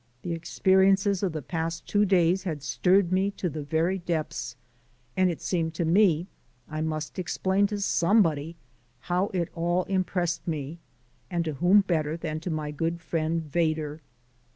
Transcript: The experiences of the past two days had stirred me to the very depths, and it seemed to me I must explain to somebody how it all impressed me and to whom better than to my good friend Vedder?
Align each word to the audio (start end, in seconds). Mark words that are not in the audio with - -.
The 0.23 0.33
experiences 0.33 1.21
of 1.21 1.31
the 1.31 1.43
past 1.43 1.87
two 1.87 2.05
days 2.05 2.41
had 2.41 2.63
stirred 2.63 3.11
me 3.11 3.29
to 3.37 3.49
the 3.49 3.61
very 3.61 3.99
depths, 3.99 4.55
and 5.15 5.29
it 5.29 5.43
seemed 5.43 5.75
to 5.75 5.85
me 5.85 6.25
I 6.67 6.81
must 6.81 7.19
explain 7.19 7.67
to 7.67 7.79
somebody 7.79 8.55
how 9.01 9.27
it 9.27 9.49
all 9.53 9.83
impressed 9.83 10.47
me 10.47 10.79
and 11.29 11.45
to 11.45 11.53
whom 11.53 11.81
better 11.81 12.17
than 12.17 12.39
to 12.39 12.49
my 12.49 12.71
good 12.71 12.99
friend 12.99 13.43
Vedder? 13.43 14.01